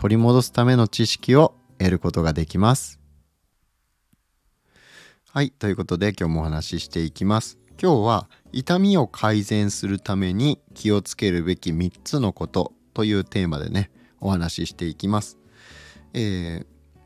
[0.00, 2.98] 取り戻すための知識を得ることができます。
[5.30, 7.58] はいということで今日もお話ししていきます。
[7.78, 13.90] 今日は痛みを改善するために気をつけるべき3つのことというテーマでね
[14.20, 15.36] お話ししていきます、
[16.14, 16.64] えー、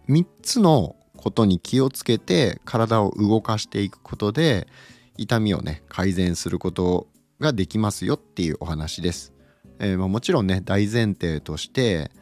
[0.09, 4.69] 3つのことに気をつけて体を動かしていくことで
[5.17, 7.09] 痛みをね改善すること
[7.41, 9.33] ができますよっていうお話です。
[9.81, 12.13] えー、まあ、もちろんね大前提として、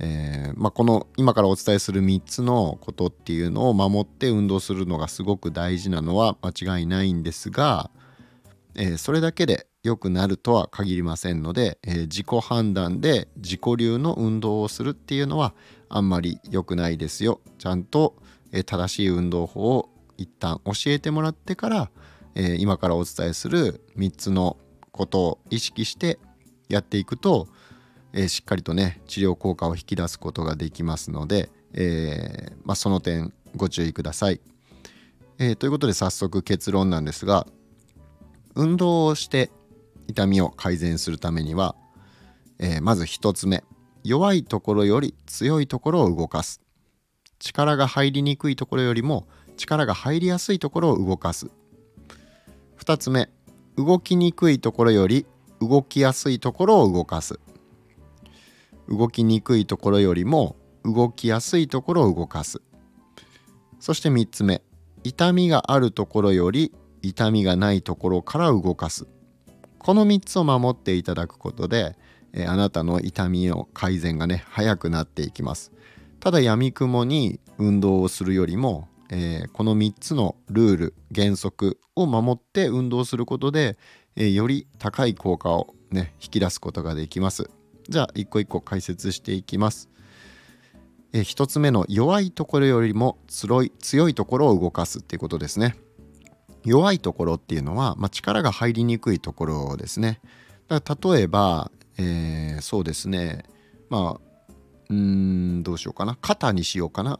[0.00, 7.90] えー、まあ、この今からお伝えする3つのことっていうのを守って運動するのがすごく大事なのは間違いないんですが、
[8.74, 15.54] えー、それだけで良くなるとは限りませんので、え自己判断で自己流の運動をするっていうのは
[15.90, 17.40] あんまり良くないですよ。
[17.58, 18.16] ちゃんと、
[18.50, 21.90] え正しい運動法を一旦教えてもらってから、
[22.34, 24.56] え今からお伝えする3つの
[24.90, 26.18] ことを意識して
[26.70, 27.48] やっていくと、
[28.14, 34.40] えしっかりとね治療効果を引き出すことができますので、えー、まあ、その点ご注意ください。
[35.38, 37.48] えー、ということで早速結論なんですが
[38.54, 39.50] 運動をして
[40.06, 41.74] 痛みを改善するためには、
[42.60, 43.64] えー、まず1つ目
[44.04, 46.60] 弱いところより強いところを動かす。
[47.40, 51.50] 力が入りにくいところよりも力が入りやすいところを動かす。
[52.78, 53.28] 2つ目
[53.76, 55.26] 動きにくいところより
[55.60, 57.40] 動きやすいところを動かす。
[58.88, 62.60] 動きにくいところよりも動きやすいところを動かす。
[63.80, 64.62] そして3つ目。
[65.02, 66.72] 痛みがあるところより
[67.02, 69.06] 痛みがないところから動かす。
[69.78, 71.96] この3つを守っていただくことで
[72.34, 75.72] えあなたの痛みの改善がね早くなっていきます。
[76.20, 83.78] ただやみくもに運動をするよりも、えー、この3つのルール原則を守って運動することで、
[84.16, 87.50] えー、より高い効果をね引き出すことができます。
[87.88, 89.88] じゃあ一個一個解説していきます。
[91.12, 95.76] え1つ目の弱いところよりも強い強いところを動かすっていうことですね。
[96.64, 100.20] 弱いところっていうのは、まあ、力が入りにくいところですね。
[100.68, 103.44] だから例えば、えー、そうですね。
[103.90, 104.20] まあ
[104.90, 106.16] うんどうしようかな。
[106.20, 107.18] 肩にしようかな。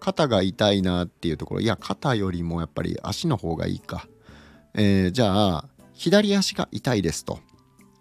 [0.00, 1.60] 肩が痛いなっていうところ。
[1.60, 4.06] いや肩よりもやっぱり足の方がいいか、
[4.74, 7.40] えー、じゃあ左足が痛いですと。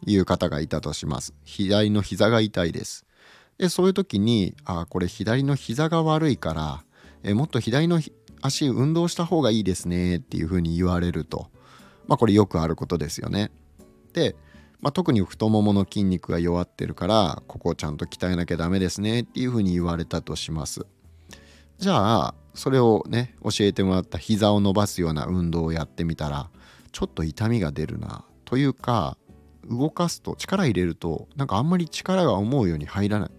[0.06, 1.34] いう方がいたとします。
[1.44, 3.06] 左の膝が痛いです。
[3.58, 6.84] でそういう時にあこれ左の膝が悪いから、
[7.24, 8.02] え、もっと左の
[8.42, 11.48] 足運動した方がいいですねっていうふうに言われると。
[12.08, 13.52] まあこれよくあることですよね。
[14.14, 14.36] で
[14.84, 20.86] まあ、特に太ももの筋肉が弱ってるからここをちゃんと鍛えなきゃダメですねっていうふうに言われたとします。
[21.78, 26.50] じゃあそれをね教えてもらった膝を伸ばすような運動をやってみたら
[26.92, 29.18] ちょっと痛みが出るなというか
[29.70, 33.30] 動かすと力入れるとなんかあんまり力が思うように入らない。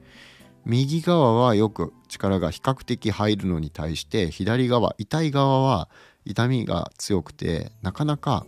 [0.67, 5.91] 右側はよく力が比較的入るのに対して左側痛い側は
[6.25, 8.47] 痛みが強くてなかなか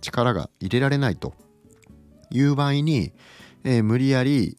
[0.00, 1.34] 力が入れられないと
[2.30, 3.12] いう場合に、
[3.64, 4.58] えー、無理やり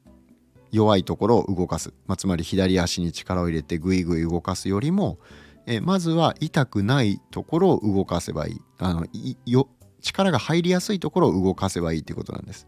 [0.72, 5.20] 弱いところを動かす、まあ、つまり左足に力を入れてグイグイ動かすよりも、
[5.68, 8.62] え、まずは痛くないところを動かせばいい。
[8.80, 9.06] あの
[9.46, 9.70] よ
[10.04, 12.68] 力が入りやすいところを動かせばいいっていうことなんです。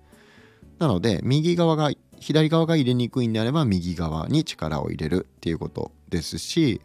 [0.80, 6.82] なので右側が左側が入れにくいんであれば右側に力を入れるっていうことですし、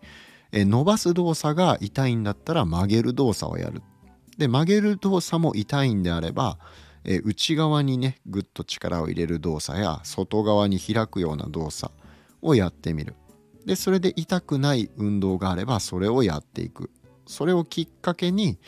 [0.52, 3.82] 伸ばす動作が痛いんだったら曲げる動作をやる。
[4.36, 6.58] で曲げる動作も痛いんであれば、
[7.04, 11.92] 内側にねぐっと力を入れる動作や外側に開くような動作
[12.42, 13.14] をやってみる。
[13.64, 16.90] でそれで痛くない運動があればそれをやっていく。
[17.26, 18.58] それをきっかけに、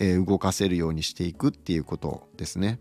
[0.00, 2.80] えー、動かせるようにしていくっていうことですね。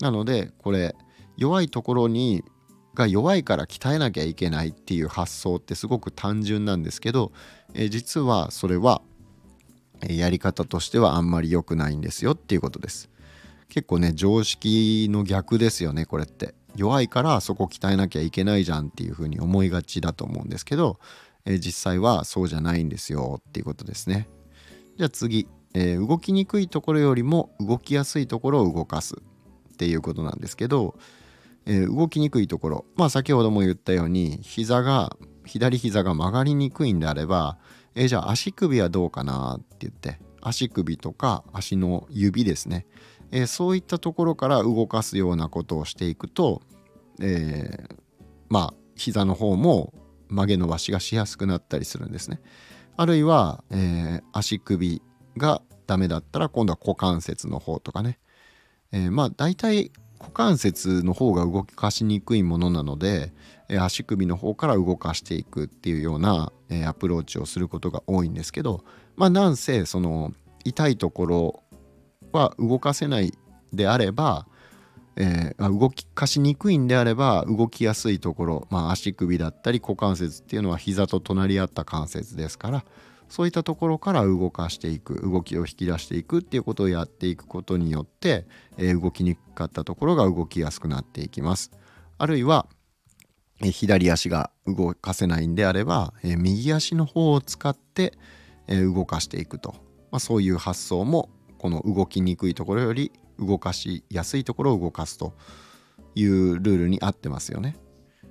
[0.00, 0.94] なのでこれ
[1.36, 2.44] 弱いところに
[2.94, 7.32] が弱いから鍛えなきゃいけないっていう発想ってすごく単純なんですけど、
[7.74, 9.02] えー、実はそれは
[10.08, 13.10] やり方としてはあんまり良くないんですよっていうことです。
[13.68, 16.54] 結構ね常識の逆ですよねこれって。
[16.76, 21.00] 弱いからそこ鍛えなきゃいけないじゃんっていう風に思いがちだと思うんですけど、
[21.44, 24.28] えー、実際はそうじゃないんですよっていうことですね。
[24.96, 29.16] じゃあ次、えー、動きにくいところよりも動きやすいところを動かす
[29.72, 30.96] っていうことなんですけど、
[31.66, 37.58] えー、動きにくいところまあ先ほども言ったように膝が左膝が曲がりにくいんであれば
[37.94, 42.86] えじゃあ足首はどうかなって言って足首とか足の指ですね、
[43.30, 46.62] えー、そういったところから動かすようなことをしていくと、
[47.20, 47.96] えー、
[48.48, 49.92] まあ膝の方も
[50.28, 52.40] 曲げ伸ばしがしやすくなったりするんですね。
[52.96, 55.02] あるいは、えー、足首
[55.36, 58.18] がダメだったら今度は股関節の方とかね、
[58.92, 59.90] えー、まあ大体
[60.20, 63.32] 股関節の方が動かしにくいものなので、
[63.68, 68.84] えー、足首の方から動かしていくっていうような、えー、アプローチをすることが多いんですけど
[69.16, 70.32] まあなんせその
[70.64, 71.62] 痛いところ
[72.32, 73.32] は動かせない
[73.72, 74.46] であれば、
[75.16, 82.84] えー、動かしにくいんであれば動きやすいところ、まあ、足首だったり股関節っていうのは膝と隣り合った関節ですから
[83.30, 88.44] そういったところから動かしていく動きを引き出していくっていうことをやっていくことによって、
[88.76, 91.70] え、動きにくかったところが動きやすくなっていきます。
[92.18, 92.66] あるいは、
[93.62, 98.18] え、左足が動かせないんであれば、え、右足の方を使って、
[98.66, 99.74] え動かしていくと、
[100.10, 101.28] まあ、そういう発想も
[101.58, 105.34] この動きにくいところより動かしやすいところを動かすと
[106.14, 107.76] いうルールに合ってますよね。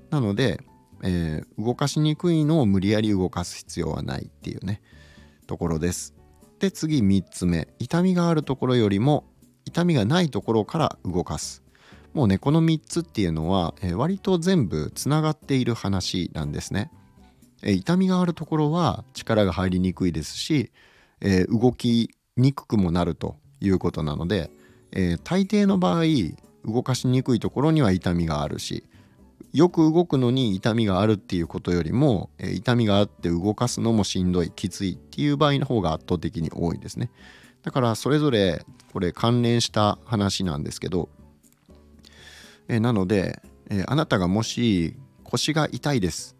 [0.10, 0.62] なので、
[1.04, 4.82] えー、動かしにくいのを無理やり動かす必要はないっていうね
[5.48, 6.14] ところです。
[6.60, 9.26] で次3つ目痛みがあるところよりも
[9.66, 11.64] 痛みがないところから動かす。
[12.14, 16.92] もうねこの3つっていうのは、えー、割と全部つながっている話なんですね。
[17.64, 20.72] えー、痛みがあるところは力が入りにくいですし、
[21.22, 24.50] えー、動きにくくもなるということなので、
[24.92, 26.04] え大抵の場合
[26.66, 28.86] 動かしにくいところには痛みがあるし
[29.54, 37.10] よく動くのに痛みがあるっていうことよりも、え痛みがあって動かすのもしんどいきついっていう場合の方が圧倒的に多いですね。
[37.64, 38.64] だからそれぞれ
[38.94, 41.10] これ関連した話なんですけど、
[42.68, 46.36] えなので、えあなたがもし腰が痛いです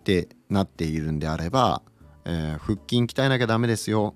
[0.00, 1.82] ってなっているんであれば、
[2.24, 4.14] えー、腹筋鍛えなきゃダメですよ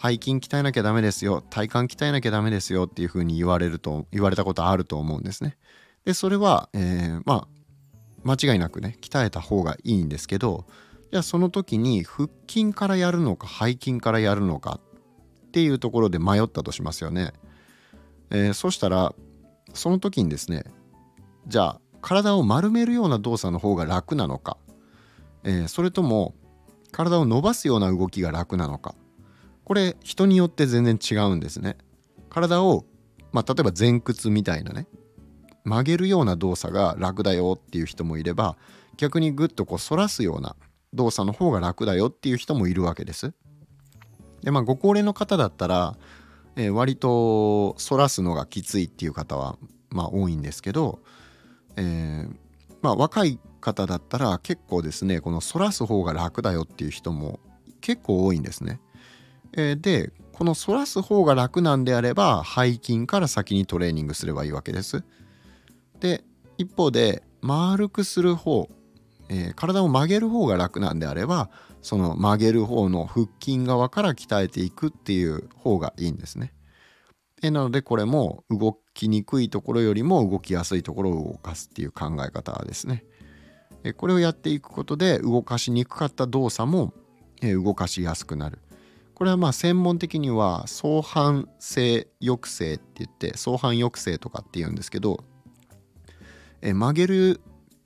[0.00, 5.56] 背筋鍛えなきゃダメですよ体幹鍛えなきゃダメですよっていうふうに言われると言われたことあると思うんですね。
[6.04, 7.48] でそれは、えー、まあ
[8.24, 10.66] 間違いなくね鍛えた方がいいんですけど
[11.10, 14.80] じゃあその時に腹筋からやるのか背筋からやるのか
[15.48, 17.32] っていうところで迷ったとしますよね。
[18.30, 19.14] えー、そしたら
[19.74, 20.64] その時にですね
[21.46, 24.56] じゃあ体を丸めるような動作の方が楽なのか、
[25.44, 26.34] えー、それとも
[26.90, 28.94] 体を伸ばすような動きが楽なのか
[29.64, 31.76] これ人によって全然違うんですね。
[32.30, 32.86] 体を、
[33.32, 34.86] まあ、例えば前屈みたいなね
[35.64, 38.56] 曲げるような動作が楽だよっていう人もいれば
[38.96, 40.56] 逆にグッとこう反らすような
[40.92, 43.32] 動作の方が楽だよっていう人もいるわけです。
[44.42, 45.96] でまあご高齢の方だったら、
[46.56, 49.56] えー、割と反らすのがきついっていう方は
[49.90, 51.00] まあ多いんですけど、
[51.76, 52.34] えー、
[52.82, 57.38] まあ若い方だったら結構ですねこの反らす方が楽だよっていう人も
[57.80, 58.80] 結構多いんですね。
[59.54, 65.04] えー、でこの反らす方が楽なんであれば背筋から先にトレーニングすればいいわけです。
[66.02, 66.24] で
[66.58, 68.68] 一方で丸くする方、
[69.28, 71.48] えー、体を曲げる方が楽なんであれば
[71.80, 76.52] その曲げる方の腹筋側から鍛えていくっていう方がいいんですね。
[77.42, 83.04] えなのでこれも動きにくいところよりも動きやすいところを動かすっていう考え方ですね。
[83.84, 86.92] えこれをやっていくことで動かしにくかった動作も、
[87.40, 88.60] え動かしやすくなる。
[89.14, 95.24] これはまあ専門的には相反性抑制って言って相反抑制とかっていうんですけど
[96.62, 97.40] え曲げる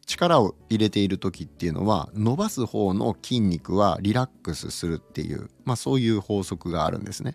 [0.06, 7.34] 力を入れている時っていうのは伸ばす方の筋肉はリラックスするっていう、まあ、そういう法則があるんですね。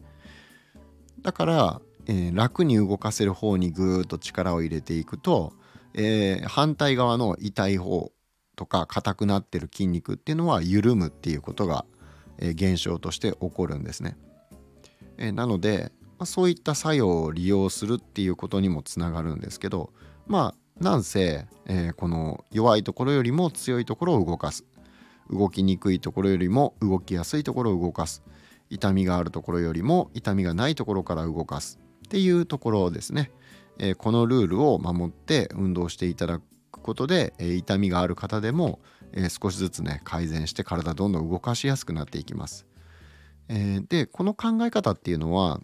[1.21, 5.53] だから、えー、楽に動かせる方にぐーっと力を入れていくと、
[5.93, 8.11] えー、反対側の痛い方
[8.55, 11.85] とか硬くなってる筋肉っていうのは緩むっていうことが、
[12.37, 14.17] えー、現象として起こるんですね、
[15.17, 19.91] えなので、まあ、そういった作用を利用するっていうことにもつながるんですけど
[20.27, 24.65] まあなんせ、えー、この弱いところよりも強いところを動かす。
[25.29, 28.23] 動きにくいところよりも動きやすいところを動かす。
[28.71, 31.79] 痛みがあるところよりも痛みがないところから動かす。
[32.05, 33.31] っていうところですね、
[33.77, 38.79] えー、このルールを守って運動していただくことで、えー、痛みがある方でも、
[39.13, 42.65] え少しずつね改善して体どんどん動かしやすくなっていきます、
[43.49, 45.59] えでこの考え方っていうのは、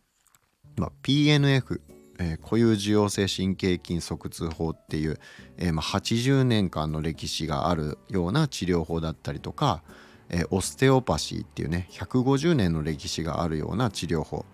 [0.75, 1.79] まあ、PNF
[2.19, 5.19] えー、固有受容性神経筋側痛法っていう、
[5.57, 9.83] えー、まあ、80年間の歴史があるような治療法だったりとか、
[10.29, 14.45] えー、オステオパシーっていうね150年の歴史があるような治療法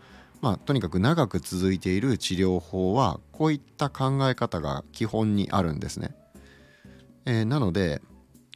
[0.41, 6.13] まあとにかく長く続いている治療法はこういった考え方が基本にあるんですね。
[7.25, 8.01] えなので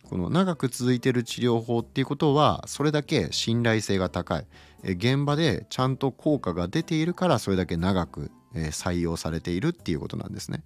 [0.03, 4.45] この長く続いている治療法っていうことはそれだけ信頼性が高い
[4.83, 8.31] 現場でちゃんと効果が出ているからそれだけ長く
[8.65, 10.63] 採用されているっていうことなんですね。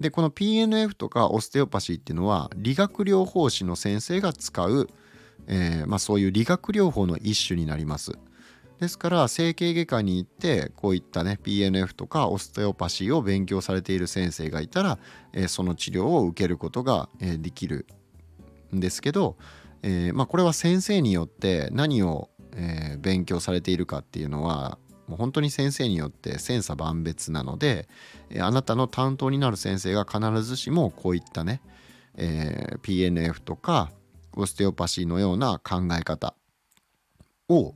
[0.00, 4.88] でこの PNF とかオステオパシーっていうのは理学療法士の先生が使う、
[5.46, 8.12] えー、まあ、そういう理学療法の一種になります。
[8.78, 14.98] ですから整形外科に行ってこういったね PNF とかオステオパシーを勉強されている先生がいたら、
[15.32, 17.86] えー、その治療を受けることが、えー、できる
[18.74, 19.38] んですけど、
[19.82, 27.88] えー、まあ、これは先生によって何を、え勉強されているかっていうのはもう本当に先生によって千差万別なので、
[28.30, 31.60] えあなたの担当になる先生が必ずしもこういったね、
[32.16, 33.90] え PNF とか
[34.36, 36.34] オステオパシーのような考え方
[37.48, 37.74] を、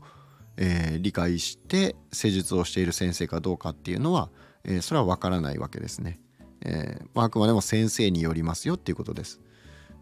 [0.56, 4.30] えー、理解して施術をしている先生かどうかっていうのは、
[4.64, 6.20] えー、それは分からないわけですね。
[6.62, 9.40] えー、あくまでも先生によりますよっていうことです。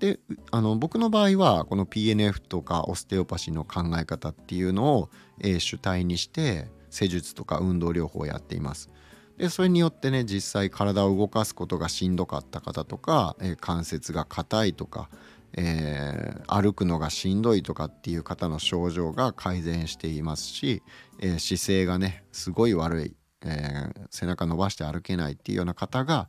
[0.00, 0.20] で
[0.52, 8.90] あの僕の場合はこの PNF とかオステオパシーの考え方っていうのを、え、主体にして施術とか運動療法をやっています。
[9.38, 15.08] でそれによってね実際体を動かすことがしんどかった方とか、えー、関節が硬いとか、
[15.56, 20.82] えー、歩くのがしんどいとかっていう方の症状が改善していますし、
[21.20, 26.28] えー、姿勢がねすごい悪い、え、背中伸ばして歩けないっていうような方が、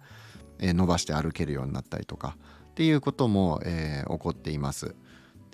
[0.62, 2.36] え伸ばして歩けるようになったりとか
[2.72, 4.96] っていうことも、え起こっています。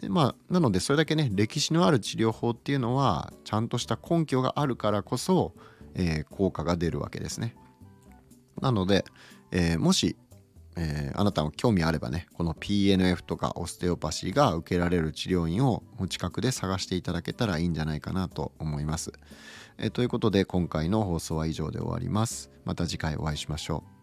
[0.05, 5.53] でまあなのでそれだけね歴史のある治療法っていうのはちゃんとした根拠があるからこそ、
[5.95, 7.55] え効果が出るわけですね。
[8.61, 9.03] なので、
[9.51, 10.15] えもし
[10.77, 19.13] えー、あなたも興味あればねこの PNF とかオステオパシーが受けられる治療院をお近くで探していただけたらいいんじゃないかなと思います。
[19.77, 22.51] え、ということで今回の放送は以上で終わります。
[22.65, 23.94] また次回お会いしましょう。